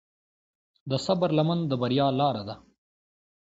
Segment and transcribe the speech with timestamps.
[0.89, 2.55] د صبر لمن د بریا لاره ده.